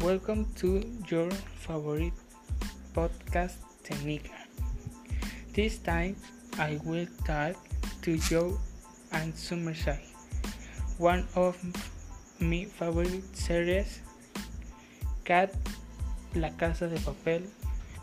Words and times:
Welcome 0.00 0.46
to 0.62 0.78
your 1.10 1.28
favorite 1.66 2.14
podcast, 2.94 3.58
Technica. 3.82 4.30
This 5.52 5.78
time 5.78 6.14
I 6.56 6.78
will 6.84 7.06
talk 7.26 7.56
to 8.02 8.16
Joe 8.16 8.56
and 9.10 9.34
Summerside, 9.34 10.06
one 10.98 11.26
of 11.34 11.58
my 12.38 12.64
favorite 12.64 13.26
series, 13.36 13.98
Cat, 15.24 15.50
La 16.34 16.50
Casa 16.50 16.86
de 16.86 16.96
Papel, 17.02 17.42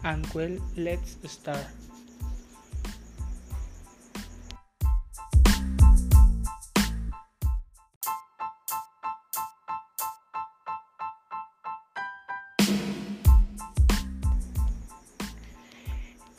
and 0.04 0.28
well, 0.36 0.52
let's 0.76 1.16
start. 1.32 1.85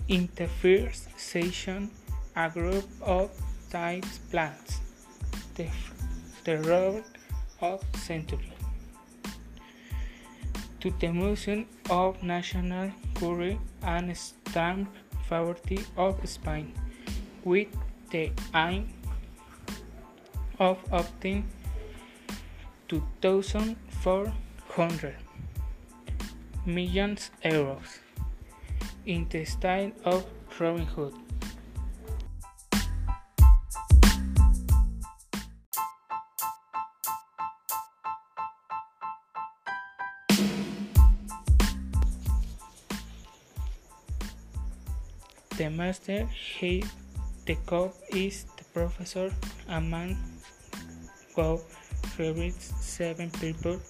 In 0.09 0.29
the 0.37 0.47
first 0.47 1.09
session, 1.19 1.91
a 2.37 2.49
group 2.49 2.85
of 3.03 3.29
science 3.69 4.19
plants. 4.31 4.79
The, 5.57 5.67
the 6.45 6.59
road 6.59 7.03
of 7.61 7.83
century. 7.97 8.53
To 10.79 10.93
the 11.01 11.09
Museum 11.09 11.67
of 11.91 12.23
National 12.23 12.93
Curry 13.17 13.59
and 13.83 14.17
Stamp 14.17 14.95
Faculty 15.29 15.81
of 15.97 16.21
Spain 16.29 16.73
with 17.43 17.67
the 18.13 18.31
aim 18.55 18.95
of 20.61 20.79
obtaining 20.93 21.49
2,400 22.87 25.17
millions 26.65 27.33
euros 27.45 28.06
in 29.07 29.27
the 29.31 29.45
style 29.45 29.93
of 30.05 30.27
Robin 30.59 30.85
Hood. 30.85 31.15
The 45.57 45.71
master 45.71 46.27
he 46.27 46.85
the 47.47 47.55
cop 47.65 47.95
is 48.11 48.45
the 48.59 48.65
professor, 48.75 49.33
a 49.69 49.81
man 49.81 50.19
who 51.35 51.61
recruits 52.19 52.75
seven 52.85 53.31
people 53.31 53.81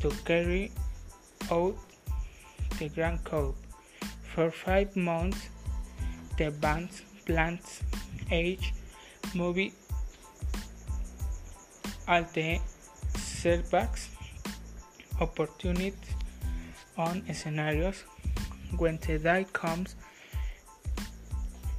to 0.00 0.10
carry 0.24 0.70
out 1.50 1.74
the 2.78 2.88
grand 2.90 3.24
code. 3.24 3.54
For 4.34 4.50
five 4.50 4.96
months, 4.96 5.48
the 6.38 6.50
band 6.50 6.88
plans 7.26 7.82
each 8.30 8.72
movie 9.34 9.74
all 12.08 12.24
the 12.34 12.58
setbacks, 13.16 14.10
opportunities 15.20 16.14
on 16.96 17.22
scenarios. 17.32 18.04
When 18.76 18.98
the 19.06 19.18
day 19.18 19.46
comes, 19.52 19.94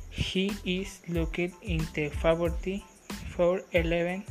he 0.10 0.54
is 0.64 1.02
looking 1.10 1.54
in 1.62 1.86
the 1.94 2.10
faculty 2.10 2.86
for 3.36 3.62
11 3.72 4.24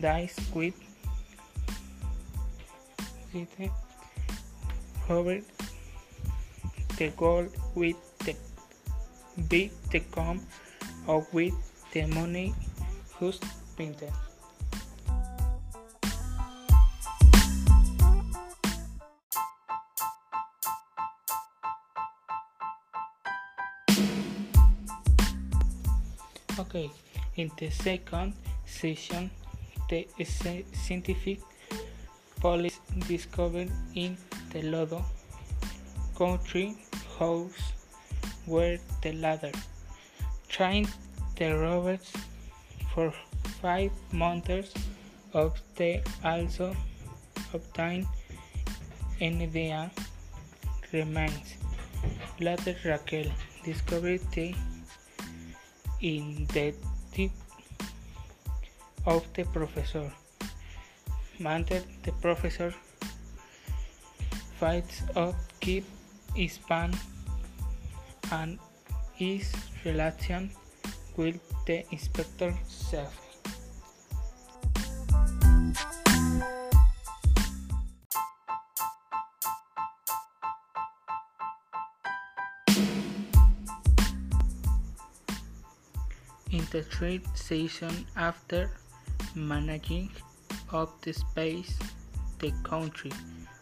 days 0.00 0.36
with 0.54 0.74
Robert 5.08 5.44
the 7.00 7.08
goal 7.16 7.46
with 7.74 7.96
the 8.26 8.34
big 9.48 9.70
the 9.90 10.00
come 10.12 10.38
or 11.06 11.26
with 11.32 11.54
the 11.92 12.04
money 12.04 12.52
who's 13.16 13.40
printed. 13.74 14.12
Okay, 26.58 26.90
in 27.36 27.50
the 27.56 27.70
second 27.70 28.34
session, 28.66 29.30
the 29.88 30.06
scientific 30.26 31.40
police 32.42 32.78
discovered 33.08 33.72
in 33.94 34.18
Toledo 34.50 35.02
country 36.20 36.76
house 37.20 37.72
were 38.46 38.78
the 39.02 39.12
latter, 39.12 39.52
trying 40.48 40.88
the 41.36 41.50
robots 41.56 42.12
for 42.94 43.12
five 43.60 43.92
months 44.10 44.72
of 45.34 45.60
they 45.76 46.02
also 46.24 46.74
obtained 47.52 48.06
NDA 49.20 49.90
remains. 50.92 51.54
Later 52.40 52.74
Raquel 52.86 53.30
discovered 53.64 54.20
it 54.36 54.56
in 56.00 56.46
the 56.54 56.72
identity 56.72 57.30
of 59.06 59.22
the 59.34 59.44
professor. 59.44 60.10
Mantel 61.38 61.82
the 62.02 62.12
professor 62.12 62.74
fights 64.58 65.02
up 65.16 65.34
keep 65.60 65.84
span 66.48 66.92
and 68.32 68.58
his 69.14 69.52
relation 69.84 70.50
with 71.16 71.40
the 71.66 71.84
inspector 71.90 72.54
self. 72.66 73.26
In 86.50 86.66
the 86.72 86.82
third 86.82 87.22
season, 87.34 88.06
after 88.16 88.70
managing 89.34 90.10
of 90.72 90.92
the 91.02 91.12
space, 91.12 91.78
the 92.38 92.52
country, 92.64 93.12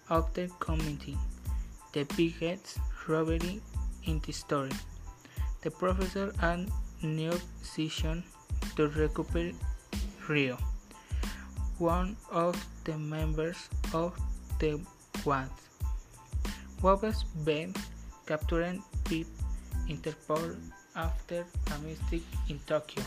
of 0.08 0.32
the 0.34 0.48
community, 0.58 1.18
the 1.92 2.04
biggest 2.16 2.78
robbery 3.06 3.60
in 4.04 4.20
the 4.26 4.32
story. 4.32 4.72
The 5.62 5.70
professor 5.70 6.32
and 6.42 6.70
new 7.02 7.32
decision 7.60 8.24
to 8.76 8.88
recuperate 8.88 9.54
Rio, 10.28 10.58
one 11.78 12.16
of 12.30 12.54
the 12.84 12.98
members 12.98 13.68
of 13.94 14.18
the 14.58 14.80
WAD. 15.24 15.48
was 16.82 17.24
been 17.44 17.74
captured 18.26 18.78
by 19.04 19.24
Interpol 19.88 20.54
after 20.94 21.46
a 21.74 21.78
mistake 21.80 22.26
in 22.48 22.58
Tokyo. 22.66 23.02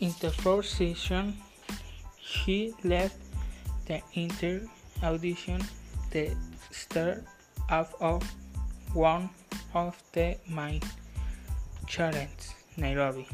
In 0.00 0.14
the 0.20 0.30
fourth 0.30 0.66
season, 0.66 1.36
he 2.16 2.72
left 2.84 3.16
the 3.86 4.00
inter 4.14 4.62
audition 5.02 5.60
the 6.12 6.36
start 6.70 7.24
of 7.68 8.22
one 8.94 9.28
of 9.74 10.00
the 10.12 10.36
main 10.48 10.80
challenges, 11.88 12.54
Nairobi. 12.76 13.26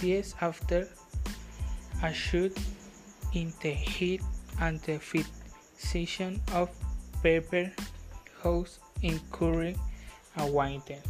Days 0.00 0.34
after 0.40 0.88
a 2.02 2.14
shoot 2.14 2.56
in 3.34 3.52
the 3.60 3.72
heat 3.72 4.22
and 4.58 4.80
the 4.88 4.98
fifth 4.98 5.52
season 5.76 6.40
of 6.54 6.70
Paper 7.22 7.70
House 8.42 8.78
in 9.02 9.20
Curry, 9.30 9.76
Washington. 10.38 11.09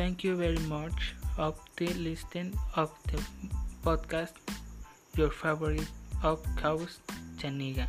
Thank 0.00 0.24
you 0.24 0.34
very 0.34 0.58
much 0.60 1.14
of 1.36 1.60
the 1.76 1.88
listening 1.92 2.58
of 2.74 2.90
the 3.12 3.20
podcast 3.84 4.32
your 5.14 5.28
favorite 5.28 5.90
of 6.22 6.40
course 6.56 7.00
Chaniga. 7.36 7.86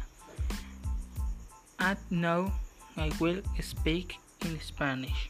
And 1.79 1.97
now 2.09 2.51
I 2.97 3.13
will 3.21 3.39
speak 3.61 4.19
in 4.43 4.59
Spanish. 4.59 5.29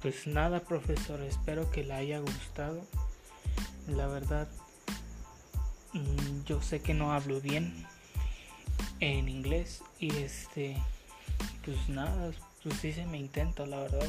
Pues 0.00 0.26
nada, 0.26 0.60
profesor, 0.60 1.20
espero 1.20 1.70
que 1.70 1.84
le 1.84 1.92
haya 1.92 2.20
gustado. 2.20 2.80
La 3.88 4.06
verdad, 4.06 4.48
mm, 5.94 6.44
yo 6.44 6.60
sé 6.62 6.80
que 6.80 6.94
no 6.94 7.12
hablo 7.12 7.40
bien 7.40 7.86
en 9.00 9.28
inglés 9.28 9.82
y 9.98 10.14
este, 10.16 10.76
pues 11.64 11.88
nada, 11.88 12.30
pues 12.62 12.78
sí 12.78 12.92
se 12.92 13.06
me 13.06 13.18
intenta, 13.18 13.66
la 13.66 13.78
verdad. 13.80 14.08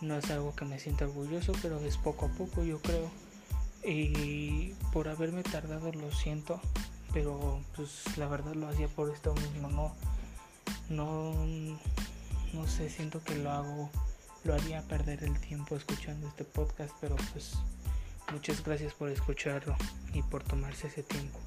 No 0.00 0.16
es 0.16 0.30
algo 0.30 0.54
que 0.56 0.64
me 0.64 0.78
sienta 0.78 1.04
orgulloso, 1.04 1.52
pero 1.60 1.78
es 1.80 1.98
poco 1.98 2.26
a 2.26 2.28
poco, 2.30 2.64
yo 2.64 2.80
creo. 2.80 3.10
Y 3.84 4.72
por 4.92 5.08
haberme 5.08 5.42
tardado 5.42 5.92
lo 5.92 6.10
siento, 6.10 6.60
pero 7.12 7.60
pues 7.76 8.16
la 8.16 8.28
verdad 8.28 8.54
lo 8.54 8.68
hacía 8.68 8.88
por 8.88 9.10
esto 9.10 9.34
mismo, 9.34 9.68
no, 9.68 9.94
no, 10.88 11.34
no 12.52 12.66
sé, 12.66 12.88
siento 12.90 13.22
que 13.22 13.36
lo 13.36 13.50
hago, 13.50 13.90
lo 14.44 14.54
haría 14.54 14.82
perder 14.82 15.24
el 15.24 15.38
tiempo 15.40 15.76
escuchando 15.76 16.28
este 16.28 16.44
podcast, 16.44 16.92
pero 17.00 17.16
pues 17.32 17.54
muchas 18.32 18.64
gracias 18.64 18.94
por 18.94 19.08
escucharlo 19.08 19.76
y 20.14 20.22
por 20.22 20.42
tomarse 20.42 20.86
ese 20.86 21.02
tiempo. 21.02 21.38